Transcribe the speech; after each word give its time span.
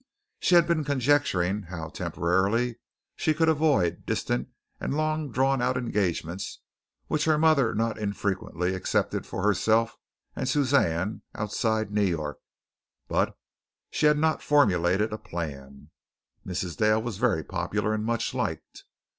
She 0.39 0.55
had 0.55 0.65
been 0.65 0.83
conjecturing 0.83 1.61
how, 1.69 1.89
temporarily, 1.89 2.77
she 3.15 3.35
could 3.35 3.47
avoid 3.49 4.03
distant 4.07 4.49
and 4.79 4.97
long 4.97 5.31
drawn 5.31 5.61
out 5.61 5.77
engagements 5.77 6.57
which 7.05 7.25
her 7.25 7.37
mother 7.37 7.75
not 7.75 7.99
infrequently 7.99 8.73
accepted 8.73 9.27
for 9.27 9.43
herself 9.43 9.99
and 10.35 10.49
Suzanne 10.49 11.21
outside 11.35 11.91
New 11.91 12.01
York, 12.01 12.39
but 13.07 13.37
she 13.91 14.07
had 14.07 14.17
not 14.17 14.41
formulated 14.41 15.13
a 15.13 15.19
plan. 15.19 15.91
Mrs. 16.47 16.77
Dale 16.77 16.99
was 16.99 17.17
very 17.19 17.43
popular 17.43 17.93
and 17.93 18.03
much 18.03 18.33
liked. 18.33 18.85